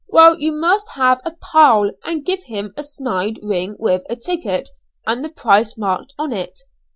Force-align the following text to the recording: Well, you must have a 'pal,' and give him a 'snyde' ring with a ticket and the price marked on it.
Well, 0.09 0.39
you 0.39 0.51
must 0.51 0.89
have 0.95 1.21
a 1.23 1.29
'pal,' 1.29 1.91
and 2.03 2.25
give 2.25 2.45
him 2.45 2.73
a 2.75 2.81
'snyde' 2.81 3.39
ring 3.43 3.75
with 3.77 4.01
a 4.09 4.15
ticket 4.15 4.69
and 5.05 5.23
the 5.23 5.29
price 5.29 5.77
marked 5.77 6.15
on 6.17 6.33
it. 6.33 6.61